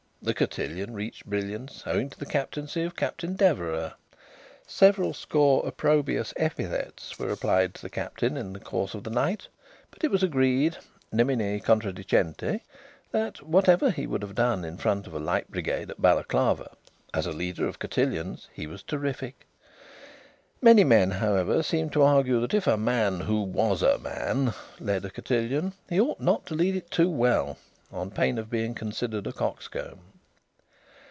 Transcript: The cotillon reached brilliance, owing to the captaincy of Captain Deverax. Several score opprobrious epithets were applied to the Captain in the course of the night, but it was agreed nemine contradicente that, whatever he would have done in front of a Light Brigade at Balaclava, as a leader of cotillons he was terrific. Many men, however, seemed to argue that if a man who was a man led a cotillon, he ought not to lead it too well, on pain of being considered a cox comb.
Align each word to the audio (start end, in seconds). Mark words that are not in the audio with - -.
The 0.23 0.35
cotillon 0.35 0.93
reached 0.93 1.25
brilliance, 1.25 1.81
owing 1.87 2.11
to 2.11 2.19
the 2.19 2.27
captaincy 2.27 2.83
of 2.83 2.95
Captain 2.95 3.33
Deverax. 3.35 3.95
Several 4.67 5.15
score 5.15 5.65
opprobrious 5.65 6.31
epithets 6.37 7.17
were 7.17 7.31
applied 7.31 7.73
to 7.73 7.81
the 7.81 7.89
Captain 7.89 8.37
in 8.37 8.53
the 8.53 8.59
course 8.59 8.93
of 8.93 9.03
the 9.03 9.09
night, 9.09 9.47
but 9.89 10.03
it 10.03 10.11
was 10.11 10.21
agreed 10.21 10.77
nemine 11.11 11.59
contradicente 11.61 12.61
that, 13.11 13.41
whatever 13.41 13.89
he 13.89 14.05
would 14.05 14.21
have 14.21 14.35
done 14.35 14.63
in 14.63 14.77
front 14.77 15.07
of 15.07 15.15
a 15.15 15.19
Light 15.19 15.49
Brigade 15.49 15.89
at 15.89 15.97
Balaclava, 15.99 16.69
as 17.15 17.25
a 17.25 17.31
leader 17.33 17.65
of 17.67 17.79
cotillons 17.79 18.47
he 18.53 18.67
was 18.67 18.83
terrific. 18.83 19.47
Many 20.61 20.83
men, 20.83 21.09
however, 21.09 21.63
seemed 21.63 21.93
to 21.93 22.03
argue 22.03 22.39
that 22.41 22.53
if 22.53 22.67
a 22.67 22.77
man 22.77 23.21
who 23.21 23.41
was 23.41 23.81
a 23.81 23.97
man 23.97 24.53
led 24.79 25.03
a 25.03 25.09
cotillon, 25.09 25.73
he 25.89 25.99
ought 25.99 26.19
not 26.19 26.45
to 26.45 26.53
lead 26.53 26.75
it 26.75 26.91
too 26.91 27.09
well, 27.09 27.57
on 27.91 28.11
pain 28.11 28.37
of 28.37 28.51
being 28.51 28.75
considered 28.75 29.25
a 29.25 29.33
cox 29.33 29.67
comb. 29.67 29.97